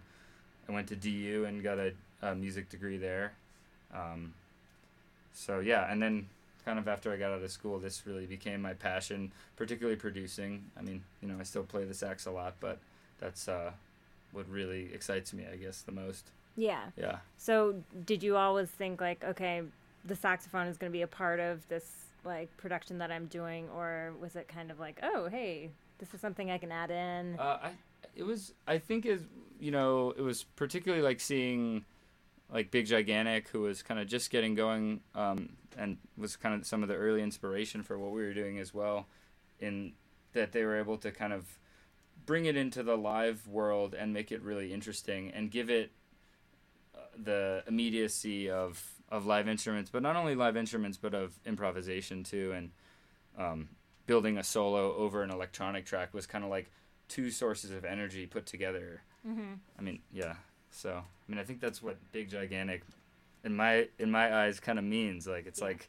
i 0.69 0.73
went 0.73 0.89
to 0.89 0.97
du 0.97 1.45
and 1.45 1.63
got 1.63 1.79
a, 1.79 1.93
a 2.23 2.35
music 2.35 2.69
degree 2.69 2.97
there 2.99 3.33
um, 3.95 4.35
so 5.33 5.61
yeah 5.61 5.91
and 5.91 6.03
then 6.03 6.27
kind 6.65 6.79
of 6.79 6.87
after 6.87 7.11
I 7.11 7.17
got 7.17 7.31
out 7.33 7.43
of 7.43 7.51
school, 7.51 7.79
this 7.79 8.07
really 8.07 8.27
became 8.27 8.61
my 8.61 8.75
passion, 8.75 9.33
particularly 9.57 9.97
producing. 9.97 10.65
I 10.79 10.83
mean, 10.83 11.03
you 11.23 11.29
know, 11.29 11.37
I 11.41 11.43
still 11.45 11.63
play 11.63 11.85
the 11.85 11.95
sax 11.95 12.27
a 12.27 12.31
lot, 12.31 12.57
but 12.61 12.79
that's 13.19 13.49
uh, 13.49 13.73
what 14.33 14.49
really 14.49 14.93
excites 14.93 15.33
me, 15.33 15.45
I 15.51 15.57
guess, 15.57 15.83
the 15.83 15.93
most. 15.93 16.31
Yeah. 16.57 16.85
Yeah. 16.97 17.19
So, 17.37 17.83
did 18.05 18.23
you 18.23 18.37
always 18.37 18.69
think 18.69 19.01
like, 19.01 19.25
okay, 19.25 19.63
the 20.05 20.17
saxophone 20.17 20.67
is 20.67 20.77
going 20.77 20.91
to 20.91 20.97
be 20.97 21.03
a 21.03 21.09
part 21.09 21.41
of 21.41 21.67
this 21.69 21.85
like 22.25 22.55
production 22.57 22.99
that 22.99 23.11
I'm 23.11 23.27
doing, 23.27 23.69
or 23.75 24.13
was 24.21 24.37
it 24.37 24.49
kind 24.49 24.71
of 24.71 24.81
like, 24.81 24.99
oh, 25.03 25.29
hey, 25.29 25.71
this 25.99 26.13
is 26.15 26.21
something 26.21 26.51
I 26.51 26.59
can 26.59 26.73
add 26.73 26.91
in? 26.91 27.39
Uh, 27.39 27.59
I 27.63 27.71
it 28.15 28.25
was 28.25 28.53
I 28.67 28.79
think 28.79 29.07
is 29.07 29.23
you 29.61 29.71
know 29.71 30.13
it 30.17 30.21
was 30.21 30.45
particularly 30.45 31.03
like 31.03 31.21
seeing 31.21 31.85
like 32.53 32.71
Big 32.71 32.87
Gigantic 32.87 33.49
who 33.49 33.63
was 33.63 33.83
kind 33.83 34.01
of 34.01 34.07
just 34.07 34.31
getting 34.31 34.55
going 34.55 35.01
um, 35.15 35.51
and 35.77 35.99
was 36.17 36.37
kind 36.37 36.55
of 36.55 36.67
some 36.67 36.83
of 36.83 36.89
the 36.89 36.95
early 36.95 37.23
inspiration 37.23 37.83
for 37.83 37.99
what 37.99 38.11
we 38.11 38.23
were 38.23 38.35
doing 38.35 38.59
as 38.59 38.73
well 38.73 39.07
in 39.61 39.93
that 40.33 40.53
they 40.53 40.65
were 40.65 40.77
able 40.77 40.97
to 40.99 41.11
kind 41.11 41.33
of 41.33 41.59
bring 42.29 42.45
it 42.45 42.57
into 42.57 42.83
the 42.83 42.95
live 42.97 43.49
world 43.49 43.95
and 43.95 44.13
make 44.13 44.31
it 44.31 44.43
really 44.43 44.71
interesting 44.73 45.31
and 45.35 45.51
give 45.51 45.71
it 45.71 45.91
uh, 46.95 46.99
the 47.17 47.65
immediacy 47.67 48.51
of 48.51 48.93
of 49.09 49.25
live 49.25 49.49
instruments 49.49 49.91
but 49.91 50.03
not 50.03 50.15
only 50.15 50.35
live 50.35 50.55
instruments 50.55 50.99
but 50.99 51.15
of 51.15 51.39
improvisation 51.47 52.23
too 52.23 52.53
and 52.53 52.71
um, 53.39 53.69
building 54.07 54.37
a 54.37 54.45
solo 54.45 54.95
over 54.97 55.23
an 55.23 55.31
electronic 55.31 55.87
track 55.87 56.13
was 56.13 56.27
kind 56.27 56.45
of 56.45 56.51
like 56.51 56.71
two 57.09 57.31
sources 57.31 57.71
of 57.71 57.85
energy 57.85 58.27
put 58.27 58.45
together. 58.45 59.01
Mm-hmm. 59.27 59.55
I 59.79 59.83
mean, 59.83 60.01
yeah. 60.13 60.35
So, 60.71 60.91
I 60.91 61.31
mean, 61.31 61.39
I 61.39 61.45
think 61.45 61.61
that's 61.61 61.83
what 61.83 61.97
big 62.13 62.29
gigantic 62.29 62.83
in 63.45 63.55
my 63.57 63.89
in 63.99 64.11
my 64.11 64.43
eyes 64.45 64.61
kind 64.61 64.79
of 64.79 64.85
means. 64.85 65.27
Like 65.27 65.47
it's 65.47 65.61
Yeah. 65.61 65.67
like 65.69 65.89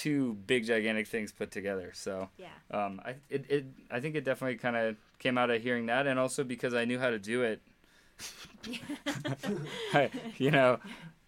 two 0.00 0.34
big 0.46 0.64
gigantic 0.64 1.06
things 1.06 1.30
put 1.30 1.50
together. 1.50 1.90
So, 1.94 2.30
Yeah. 2.38 2.48
um, 2.70 3.00
I 3.04 3.16
it, 3.28 3.44
it 3.50 3.66
I 3.90 4.00
think 4.00 4.14
it 4.16 4.24
definitely 4.24 4.56
kind 4.56 4.76
of 4.76 4.96
came 5.18 5.36
out 5.36 5.50
of 5.50 5.62
hearing 5.62 5.86
that, 5.86 6.06
and 6.06 6.18
also 6.18 6.42
because 6.44 6.72
I 6.74 6.84
knew 6.86 6.98
how 6.98 7.10
to 7.10 7.18
do 7.18 7.42
it. 7.42 7.60
I, 9.94 10.10
you 10.38 10.50
know, 10.50 10.78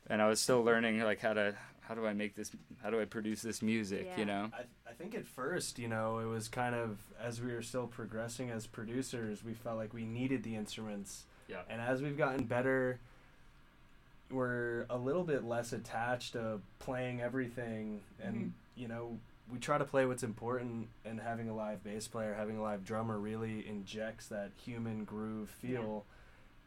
and 0.08 0.20
I 0.22 0.28
was 0.28 0.40
still 0.40 0.62
learning 0.62 1.00
like 1.00 1.20
how 1.20 1.32
to 1.34 1.54
how 1.80 1.94
do 1.94 2.06
I 2.06 2.12
make 2.14 2.34
this 2.34 2.50
how 2.82 2.90
do 2.90 3.00
I 3.00 3.04
produce 3.04 3.42
this 3.42 3.60
music, 3.62 4.06
Yeah. 4.06 4.18
you 4.18 4.24
know? 4.24 4.50
I, 4.54 4.62
I 4.90 4.92
think 4.94 5.14
at 5.14 5.26
first, 5.26 5.78
you 5.78 5.88
know, 5.88 6.18
it 6.18 6.26
was 6.26 6.48
kind 6.48 6.74
of 6.74 6.98
as 7.20 7.40
we 7.40 7.52
were 7.52 7.62
still 7.62 7.86
progressing 7.86 8.50
as 8.50 8.66
producers, 8.66 9.42
we 9.44 9.52
felt 9.54 9.76
like 9.76 9.92
we 9.92 10.04
needed 10.04 10.42
the 10.42 10.54
instruments. 10.56 11.24
Yeah. 11.48 11.62
And 11.68 11.80
as 11.80 12.00
we've 12.00 12.16
gotten 12.16 12.44
better, 12.44 12.98
we're 14.30 14.86
a 14.88 14.96
little 14.96 15.24
bit 15.24 15.44
less 15.44 15.72
attached 15.72 16.32
to 16.34 16.60
playing 16.78 17.20
everything. 17.20 18.00
And, 18.22 18.36
Mhm. 18.36 18.50
You 18.76 18.88
know, 18.88 19.18
we 19.50 19.58
try 19.58 19.76
to 19.78 19.84
play 19.84 20.06
what's 20.06 20.22
important, 20.22 20.88
and 21.04 21.20
having 21.20 21.48
a 21.48 21.54
live 21.54 21.82
bass 21.84 22.08
player, 22.08 22.34
having 22.34 22.56
a 22.58 22.62
live 22.62 22.84
drummer 22.84 23.18
really 23.18 23.66
injects 23.68 24.28
that 24.28 24.50
human 24.64 25.04
groove 25.04 25.50
feel. 25.50 26.04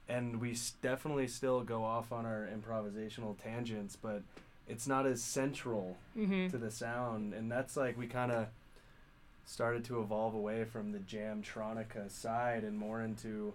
And 0.07 0.39
we 0.39 0.51
s- 0.51 0.73
definitely 0.81 1.27
still 1.27 1.61
go 1.61 1.83
off 1.83 2.11
on 2.11 2.25
our 2.25 2.47
improvisational 2.53 3.35
tangents, 3.41 3.95
but 3.99 4.21
it's 4.67 4.87
not 4.87 5.05
as 5.07 5.23
central 5.23 5.97
Mm-hmm. 6.17 6.49
to 6.49 6.57
the 6.57 6.71
sound 6.71 7.33
and 7.33 7.51
that's 7.51 7.75
like 7.77 7.97
we 7.97 8.07
kind 8.07 8.31
of 8.31 8.47
started 9.45 9.83
to 9.85 9.99
evolve 10.01 10.33
away 10.33 10.63
from 10.63 10.91
the 10.91 10.97
jamtronica 10.99 12.09
side 12.09 12.63
and 12.63 12.77
more 12.77 13.01
into 13.01 13.53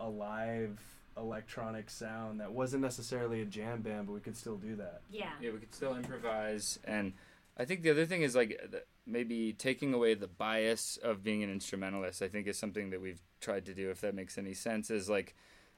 a 0.00 0.08
live 0.08 0.80
electronic 1.16 1.88
sound 1.90 2.40
that 2.40 2.50
wasn't 2.52 2.82
necessarily 2.82 3.42
a 3.42 3.44
jam 3.44 3.80
band 3.82 4.06
but 4.06 4.12
we 4.12 4.20
could 4.20 4.36
still 4.36 4.56
do 4.56 4.74
that 4.76 5.00
Yeah. 5.12 5.30
Yeah, 5.40 5.50
we 5.52 5.58
could 5.58 5.74
still 5.74 5.94
improvise, 5.94 6.78
and 6.84 7.12
I 7.56 7.64
think 7.64 7.82
the 7.82 7.90
other 7.90 8.06
thing 8.06 8.22
is 8.22 8.34
like 8.34 8.58
maybe 9.06 9.52
taking 9.52 9.92
away 9.92 10.14
the 10.14 10.28
bias 10.28 10.98
of 11.02 11.22
being 11.22 11.42
an 11.42 11.50
instrumentalist. 11.50 12.22
I 12.22 12.28
think 12.28 12.46
is 12.46 12.58
something 12.58 12.90
that 12.90 13.00
we've 13.00 13.20
tried 13.40 13.66
to 13.66 13.74
do. 13.74 13.90
If 13.90 14.00
that 14.00 14.14
makes 14.14 14.38
any 14.38 14.54
sense, 14.54 14.90
is 14.90 15.10
like, 15.10 15.34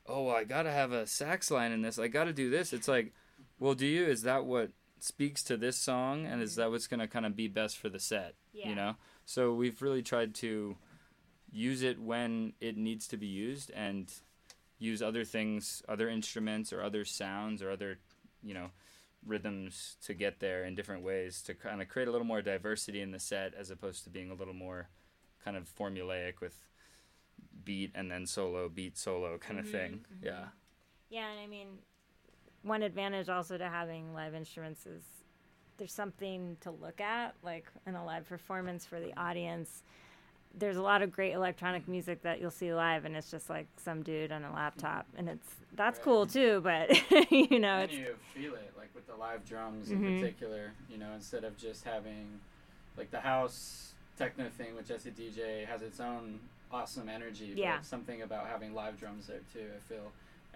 oh, 0.06 0.28
I 0.28 0.44
gotta 0.44 0.70
have 0.70 0.92
a 0.92 1.06
sax 1.06 1.50
line 1.50 1.72
in 1.72 1.82
this. 1.82 1.98
I 1.98 2.08
gotta 2.08 2.32
do 2.32 2.50
this. 2.50 2.72
It's 2.72 2.88
like, 2.88 3.12
well, 3.58 3.74
do 3.74 3.86
you? 3.86 4.04
Is 4.04 4.22
that 4.22 4.44
what 4.44 4.70
speaks 5.00 5.42
to 5.44 5.56
this 5.56 5.76
song, 5.76 6.26
and 6.26 6.40
is 6.40 6.56
that 6.56 6.70
what's 6.70 6.86
gonna 6.86 7.08
kind 7.08 7.26
of 7.26 7.34
be 7.34 7.48
best 7.48 7.78
for 7.78 7.88
the 7.88 8.00
set? 8.00 8.34
Yeah. 8.52 8.68
You 8.68 8.74
know. 8.74 8.96
So 9.24 9.52
we've 9.52 9.80
really 9.82 10.02
tried 10.02 10.34
to 10.36 10.76
use 11.50 11.82
it 11.82 12.00
when 12.00 12.52
it 12.60 12.76
needs 12.76 13.08
to 13.08 13.16
be 13.16 13.26
used, 13.26 13.70
and 13.72 14.12
use 14.78 15.02
other 15.02 15.24
things, 15.24 15.82
other 15.88 16.08
instruments, 16.08 16.72
or 16.72 16.82
other 16.82 17.04
sounds, 17.04 17.62
or 17.62 17.70
other, 17.70 17.98
you 18.42 18.54
know 18.54 18.70
rhythms 19.26 19.96
to 20.04 20.14
get 20.14 20.40
there 20.40 20.64
in 20.64 20.74
different 20.74 21.02
ways 21.02 21.42
to 21.42 21.54
kind 21.54 21.80
of 21.82 21.88
create 21.88 22.08
a 22.08 22.12
little 22.12 22.26
more 22.26 22.42
diversity 22.42 23.00
in 23.00 23.12
the 23.12 23.18
set 23.18 23.54
as 23.54 23.70
opposed 23.70 24.04
to 24.04 24.10
being 24.10 24.30
a 24.30 24.34
little 24.34 24.54
more 24.54 24.88
kind 25.44 25.56
of 25.56 25.68
formulaic 25.78 26.40
with 26.40 26.64
beat 27.64 27.90
and 27.94 28.10
then 28.10 28.26
solo 28.26 28.68
beat 28.68 28.96
solo 28.98 29.38
kind 29.38 29.58
of 29.60 29.66
Mhm, 29.66 29.66
thing 29.66 30.00
mhm. 30.10 30.22
yeah 30.22 30.46
Yeah, 31.10 31.30
and 31.30 31.40
I 31.40 31.46
mean, 31.46 31.78
one 32.62 32.82
advantage 32.82 33.28
also 33.28 33.58
to 33.58 33.68
having 33.68 34.14
live 34.14 34.34
instruments 34.34 34.86
is 34.86 35.02
there's 35.78 35.92
something 35.94 36.56
to 36.62 36.70
look 36.70 37.00
at, 37.00 37.34
like 37.42 37.66
in 37.86 37.94
a 37.96 38.04
live 38.04 38.28
performance 38.28 38.86
for 38.86 39.00
the 39.00 39.16
audience. 39.18 39.82
There's 40.56 40.76
a 40.76 40.82
lot 40.82 41.02
of 41.02 41.10
great 41.12 41.32
electronic 41.32 41.88
music 41.88 42.22
that 42.22 42.40
you'll 42.40 42.50
see 42.50 42.72
live, 42.74 43.04
and 43.04 43.16
it's 43.16 43.30
just 43.30 43.48
like 43.48 43.66
some 43.76 44.02
dude 44.02 44.32
on 44.32 44.44
a 44.44 44.52
laptop, 44.52 45.06
and 45.16 45.28
it's 45.28 45.48
that's 45.74 45.98
Right. 45.98 46.04
cool 46.04 46.26
too. 46.26 46.60
But 46.62 46.90
you 47.30 47.58
know, 47.58 47.76
and 47.76 47.84
it's 47.90 47.94
you 47.94 48.14
feel 48.34 48.54
it, 48.54 48.72
like 48.76 48.94
with 48.94 49.06
the 49.06 49.14
live 49.16 49.44
drums 49.46 49.88
Mhm. 49.88 49.92
in 49.92 50.14
particular, 50.20 50.72
you 50.90 50.98
know, 50.98 51.12
instead 51.14 51.44
of 51.44 51.56
just 51.56 51.84
having 51.84 52.40
like 52.96 53.10
the 53.10 53.20
house 53.20 53.94
techno 54.18 54.48
thing, 54.50 54.74
which 54.76 54.90
as 54.90 55.06
a 55.06 55.10
DJ 55.10 55.64
has 55.66 55.80
its 55.82 56.00
own 56.00 56.38
awesome 56.70 57.08
energy. 57.08 57.52
Yeah. 57.56 57.80
Something 57.80 58.22
about 58.22 58.46
having 58.46 58.74
live 58.74 58.98
drums 58.98 59.26
there 59.28 59.40
too, 59.52 59.66
I 59.74 59.80
feel 59.80 60.12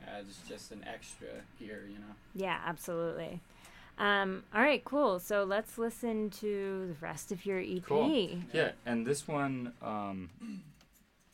adds 0.07 0.39
just 0.47 0.73
an 0.73 0.85
extra 0.87 1.29
gear, 1.59 1.85
you 1.91 1.99
know. 1.99 2.15
yeah, 2.35 2.61
absolutely. 2.67 3.41
Um, 3.99 4.45
all 4.55 4.61
right, 4.61 4.85
cool. 4.85 5.19
So 5.21 5.45
let's 5.45 5.79
listen 5.79 6.29
to 6.41 6.89
the 6.89 6.97
rest 7.01 7.33
of 7.33 7.47
your 7.47 7.61
EP. 7.61 7.83
Cool. 7.85 8.29
yeah 8.53 8.73
and 8.85 9.07
this 9.07 9.27
one 9.27 9.73
um 9.83 10.29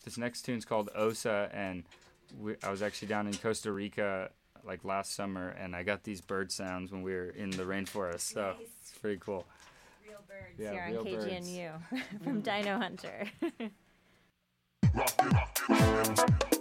this 0.05 0.17
next 0.19 0.43
tune's 0.43 0.65
called 0.65 0.89
osa 0.95 1.51
and 1.53 1.83
we, 2.41 2.55
i 2.65 2.71
was 2.71 2.83
actually 2.83 3.09
down 3.09 3.27
in 3.27 3.35
costa 3.35 3.71
rica 3.73 4.31
like 4.65 4.85
last 4.85 5.15
summer 5.15 5.49
and 5.61 5.75
i 5.77 5.83
got 5.83 6.03
these 6.05 6.21
bird 6.21 6.51
sounds 6.53 6.91
when 6.93 7.03
we 7.03 7.13
were 7.13 7.31
in 7.31 7.51
the 7.51 7.63
rainforest 7.65 8.33
so 8.33 8.55
Nice. 8.59 8.69
it's 8.81 8.99
pretty 8.99 9.19
cool 9.21 9.45
Real 10.07 10.19
birds 10.29 10.59
Yeah, 10.59 10.71
here 10.73 10.87
real 10.91 10.99
on 11.01 11.05
birds. 11.05 11.27
KGNU 11.27 11.71
from 12.25 12.43
Dynohunter. 12.43 13.29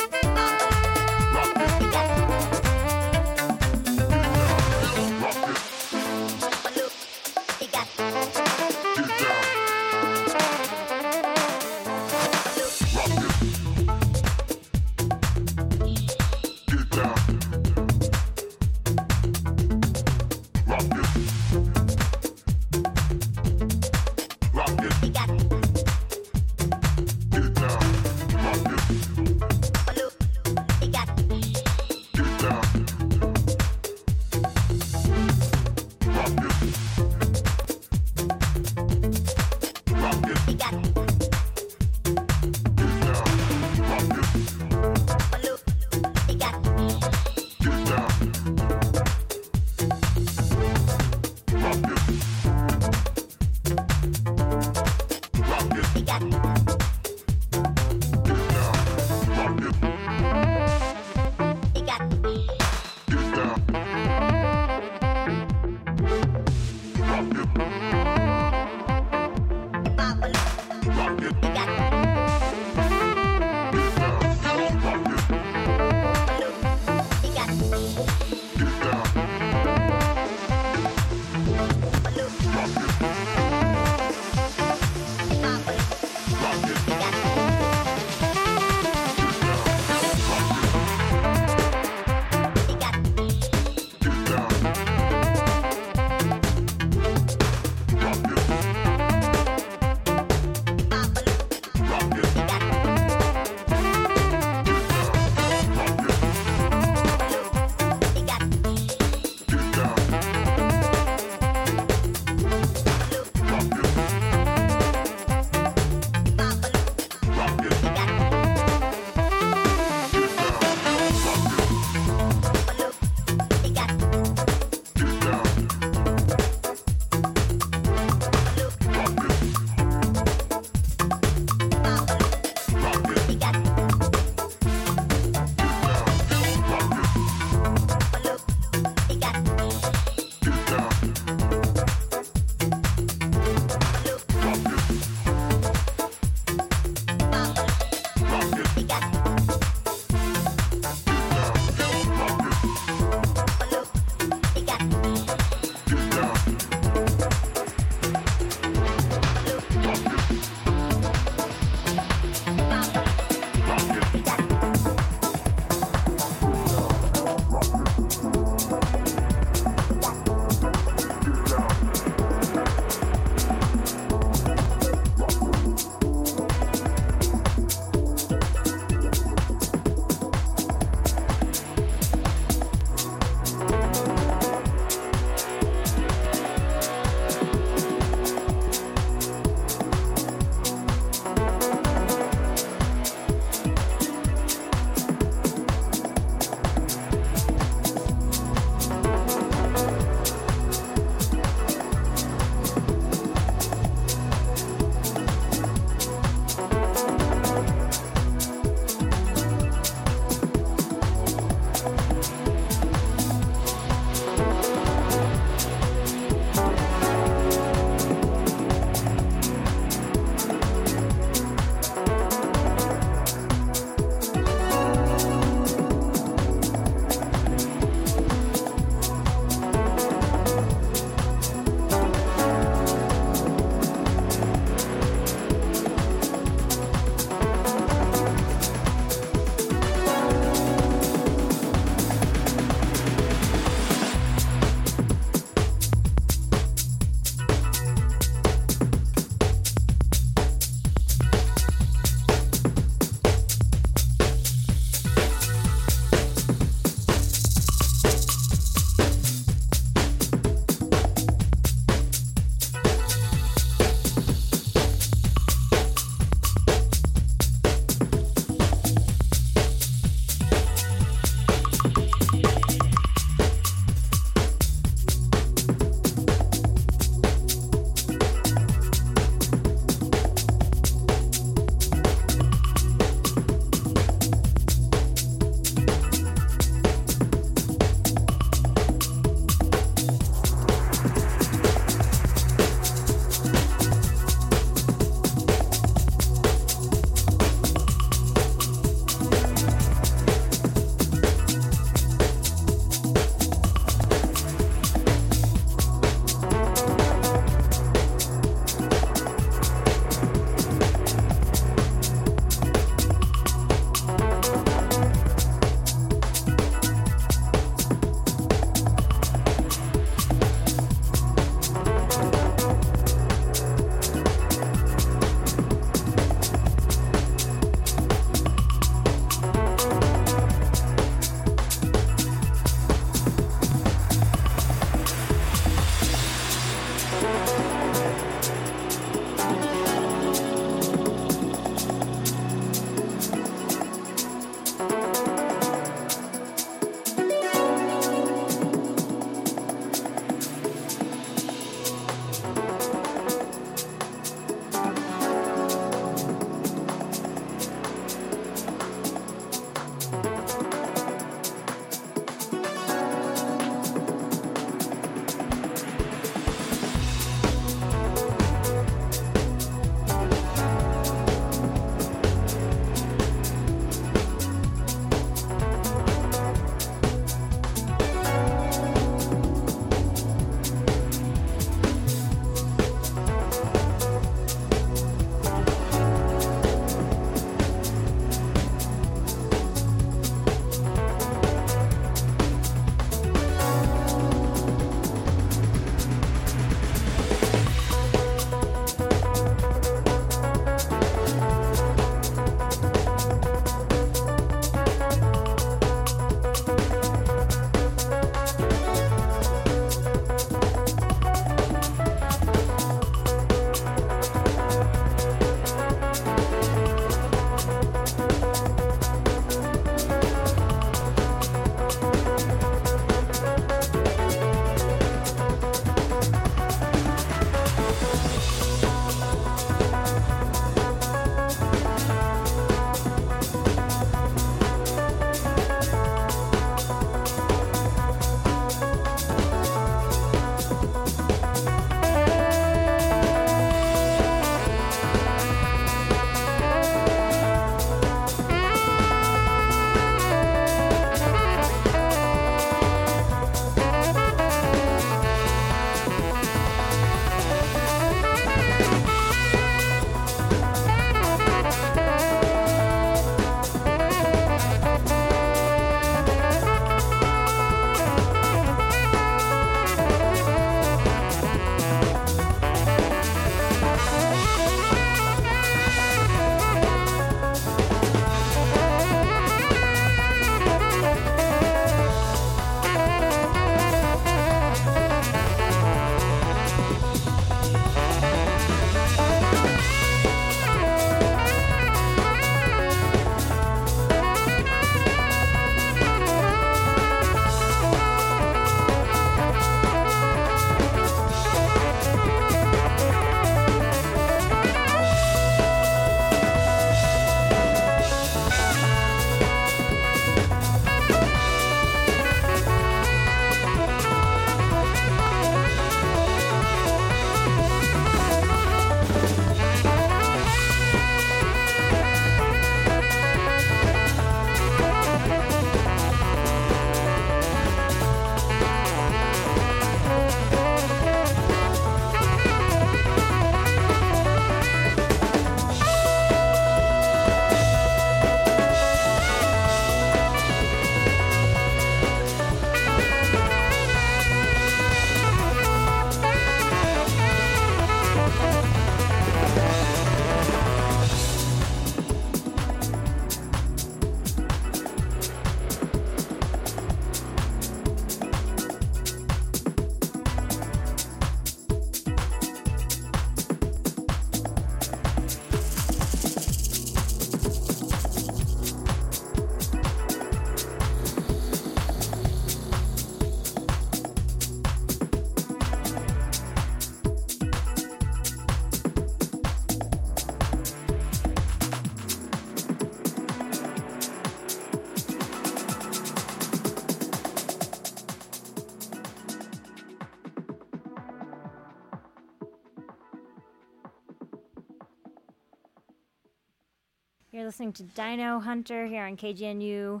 You're 597.34 597.46
listening 597.46 597.72
to 597.72 597.82
Dynohunter 597.82 598.88
here 598.88 599.02
on 599.02 599.16
KGNU. 599.16 600.00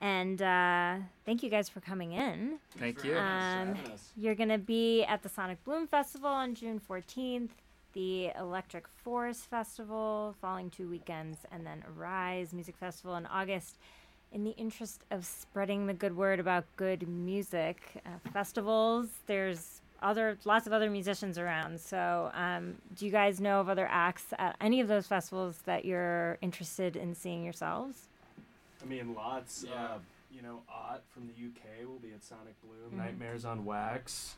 And 0.00 0.40
uh, 0.40 0.98
thank 1.26 1.42
you 1.42 1.50
guys 1.50 1.68
for 1.68 1.80
coming 1.80 2.12
in. 2.12 2.60
Thank 2.76 3.02
you. 3.02 3.18
Um, 3.18 3.74
you're 4.16 4.36
going 4.36 4.50
to 4.50 4.58
be 4.58 5.02
at 5.02 5.24
the 5.24 5.28
Sonic 5.28 5.64
Bloom 5.64 5.88
Festival 5.88 6.28
on 6.28 6.54
June 6.54 6.80
14th, 6.88 7.48
the 7.94 8.30
Electric 8.38 8.86
Forest 8.86 9.50
Festival, 9.50 10.36
following 10.40 10.70
two 10.70 10.88
weekends, 10.88 11.38
and 11.50 11.66
then 11.66 11.82
Rise 11.96 12.52
Music 12.52 12.76
Festival 12.76 13.16
in 13.16 13.26
August. 13.26 13.78
In 14.30 14.44
the 14.44 14.52
interest 14.52 15.02
of 15.10 15.26
spreading 15.26 15.88
the 15.88 15.94
good 15.94 16.16
word 16.16 16.38
about 16.38 16.64
good 16.76 17.08
music 17.08 18.00
uh, 18.06 18.10
festivals, 18.32 19.08
there's 19.26 19.80
other 20.02 20.38
lots 20.44 20.66
of 20.66 20.72
other 20.72 20.90
musicians 20.90 21.38
around. 21.38 21.80
So, 21.80 22.30
um, 22.34 22.76
do 22.96 23.04
you 23.06 23.12
guys 23.12 23.40
know 23.40 23.60
of 23.60 23.68
other 23.68 23.86
acts 23.90 24.26
at 24.38 24.56
any 24.60 24.80
of 24.80 24.88
those 24.88 25.06
festivals 25.06 25.58
that 25.64 25.84
you're 25.84 26.38
interested 26.40 26.96
in 26.96 27.14
seeing 27.14 27.44
yourselves? 27.44 28.08
I 28.82 28.86
mean, 28.86 29.14
lots. 29.14 29.64
Yeah. 29.68 29.74
Uh, 29.74 29.98
you 30.30 30.42
know, 30.42 30.60
Ott 30.68 31.02
from 31.08 31.26
the 31.26 31.32
UK 31.32 31.86
will 31.88 31.98
be 31.98 32.12
at 32.12 32.22
Sonic 32.22 32.54
Bloom. 32.62 32.92
Mhm. 32.92 33.04
Nightmares 33.04 33.44
on 33.44 33.64
Wax. 33.64 34.36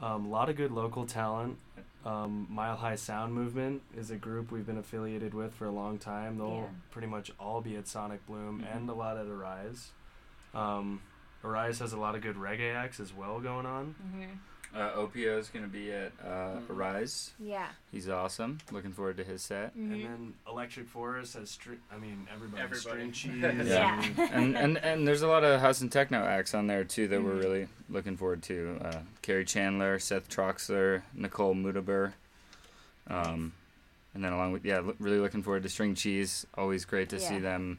Um, 0.00 0.26
a 0.26 0.28
lot 0.28 0.48
of 0.48 0.56
good 0.56 0.72
local 0.72 1.06
talent. 1.06 1.58
Um, 2.04 2.46
Mile 2.50 2.76
High 2.76 2.94
Sound 2.96 3.32
Movement 3.34 3.82
is 3.96 4.10
a 4.10 4.16
group 4.16 4.50
we've 4.50 4.66
been 4.66 4.78
affiliated 4.78 5.34
with 5.34 5.54
for 5.54 5.66
a 5.66 5.70
long 5.70 5.98
time. 5.98 6.38
They'll 6.38 6.62
Yeah. 6.62 6.68
pretty 6.90 7.06
much 7.08 7.30
all 7.38 7.60
be 7.60 7.76
at 7.76 7.86
Sonic 7.86 8.24
Bloom 8.26 8.62
Mhm. 8.62 8.74
and 8.76 8.88
a 8.90 8.94
lot 8.94 9.16
at 9.18 9.26
Arise. 9.26 9.92
Um, 10.54 11.00
Arise 11.44 11.78
has 11.78 11.92
a 11.92 11.98
lot 11.98 12.14
of 12.14 12.22
good 12.22 12.36
reggae 12.36 12.74
acts 12.74 12.98
as 13.00 13.12
well 13.14 13.40
going 13.40 13.66
on. 13.66 13.94
Mm-hmm. 14.02 14.32
Uh, 14.72 14.90
Opiuo 14.92 15.36
is 15.38 15.48
going 15.48 15.64
to 15.64 15.70
be 15.70 15.90
at 15.90 16.12
uh, 16.24 16.58
Mhm. 16.60 16.70
Arise. 16.70 17.32
Yeah. 17.40 17.66
He's 17.90 18.08
awesome. 18.08 18.58
Looking 18.70 18.92
forward 18.92 19.16
to 19.16 19.24
his 19.24 19.42
set. 19.42 19.76
Mm-hmm. 19.76 19.92
And 19.92 20.04
then 20.04 20.34
Electric 20.48 20.86
Forest 20.88 21.34
has 21.34 21.50
string. 21.50 21.78
I 21.92 21.98
mean, 21.98 22.28
everybody. 22.32 22.62
Everybody. 22.62 23.10
String 23.10 23.12
cheese. 23.12 23.42
Yeah. 23.66 24.00
and- 24.04 24.18
and, 24.32 24.56
and 24.56 24.78
and 24.78 25.08
there's 25.08 25.22
a 25.22 25.26
lot 25.26 25.42
of 25.42 25.60
house 25.60 25.80
and 25.80 25.90
techno 25.90 26.24
acts 26.24 26.54
on 26.54 26.68
there 26.68 26.84
too 26.84 27.08
that 27.08 27.20
we're 27.20 27.32
Mhm. 27.34 27.42
really 27.42 27.68
looking 27.88 28.16
forward 28.16 28.42
to. 28.44 28.78
Uh, 28.80 29.00
Kerri 29.24 29.44
Chandler, 29.44 29.98
Seth 29.98 30.28
Troxler, 30.28 31.02
Nicole 31.14 31.54
Moudaber, 31.56 32.12
um, 33.08 33.52
and 34.14 34.24
then 34.24 34.32
along 34.32 34.52
with 34.52 34.64
yeah, 34.64 34.78
lo- 34.78 34.94
really 35.00 35.18
looking 35.18 35.42
forward 35.42 35.64
to 35.64 35.68
String 35.68 35.94
Cheese. 35.96 36.46
Always 36.56 36.84
great 36.84 37.08
to 37.10 37.18
see 37.18 37.38
them, 37.40 37.78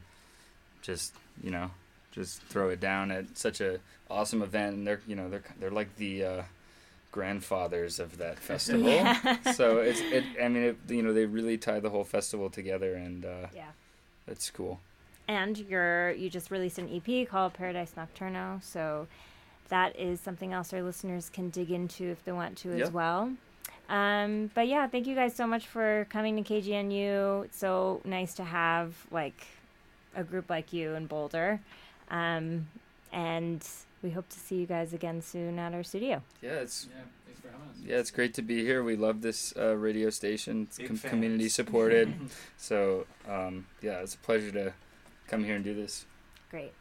just 0.82 1.14
you 1.42 1.50
know, 1.50 1.70
just 2.10 2.42
throw 2.42 2.68
it 2.68 2.80
down 2.80 3.10
at 3.10 3.38
such 3.38 3.62
a 3.62 3.80
awesome 4.10 4.42
event. 4.42 4.76
And 4.76 4.86
they're 4.86 5.00
you 5.06 5.16
know 5.16 5.30
they're 5.30 5.44
they're 5.58 5.70
like 5.70 5.96
the 5.96 6.24
uh, 6.24 6.42
grandfathers 7.12 8.00
of 8.00 8.18
that 8.18 8.38
festival. 8.38 8.88
Yeah. 8.88 9.36
so 9.52 9.78
it's 9.78 10.00
it. 10.00 10.24
I 10.42 10.48
mean, 10.48 10.62
it, 10.64 10.76
you 10.88 11.02
know, 11.02 11.12
they 11.12 11.26
really 11.26 11.58
tie 11.58 11.78
the 11.78 11.90
whole 11.90 12.04
festival 12.04 12.50
together, 12.50 12.94
and 12.94 13.24
uh, 13.24 13.46
yeah. 13.54 13.70
it's 14.26 14.50
cool. 14.50 14.80
And 15.28 15.56
you're 15.56 16.10
you 16.12 16.28
just 16.28 16.50
released 16.50 16.78
an 16.78 16.90
EP 16.90 17.28
called 17.28 17.54
Paradise 17.54 17.92
Nocturno, 17.96 18.62
so 18.62 19.06
that 19.68 19.96
is 19.98 20.20
something 20.20 20.52
else 20.52 20.72
our 20.72 20.82
listeners 20.82 21.30
can 21.32 21.50
dig 21.50 21.70
into 21.70 22.04
if 22.04 22.24
they 22.24 22.32
want 22.32 22.58
to 22.58 22.72
as 22.72 22.90
well. 22.90 23.30
Um, 23.88 24.50
but 24.54 24.68
yeah, 24.68 24.86
thank 24.86 25.06
you 25.06 25.14
guys 25.14 25.34
so 25.34 25.46
much 25.46 25.66
for 25.66 26.06
coming 26.10 26.42
to 26.42 26.42
KGNU. 26.42 27.44
It's 27.44 27.58
so 27.58 28.00
nice 28.04 28.34
to 28.34 28.44
have 28.44 28.94
like 29.10 29.46
a 30.14 30.24
group 30.24 30.50
like 30.50 30.72
you 30.72 30.94
in 30.94 31.06
Boulder. 31.06 31.60
Um, 32.10 32.68
and 33.12 33.66
we 34.02 34.10
hope 34.10 34.28
to 34.30 34.38
see 34.38 34.56
you 34.56 34.66
guys 34.66 34.92
again 34.92 35.22
soon 35.22 35.58
at 35.58 35.72
our 35.74 35.82
studio. 35.82 36.22
Yeah, 36.40 36.50
it's 36.54 36.88
Yeah, 36.90 37.02
thanks 37.26 37.40
for 37.40 37.48
having 37.48 37.68
us. 37.70 37.76
Yeah, 37.84 37.96
it's 37.98 38.10
great 38.10 38.34
to 38.34 38.42
be 38.42 38.62
here. 38.64 38.82
We 38.82 38.96
love 38.96 39.22
this 39.22 39.54
uh, 39.56 39.76
radio 39.76 40.10
station. 40.10 40.62
It's 40.68 40.78
com- 40.78 40.98
community 40.98 41.48
supported. 41.60 42.12
so, 42.56 43.06
um, 43.28 43.66
yeah, 43.80 44.00
it's 44.00 44.14
a 44.14 44.18
pleasure 44.18 44.50
to 44.52 44.72
come 45.28 45.44
here 45.44 45.56
and 45.56 45.64
do 45.64 45.74
this. 45.74 46.06
Great. 46.50 46.72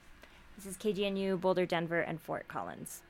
This 0.58 0.66
is 0.66 0.78
KGNU, 0.78 1.40
Boulder, 1.40 1.66
Denver, 1.66 2.02
and 2.02 2.20
Fort 2.22 2.48
Collins. 2.48 3.02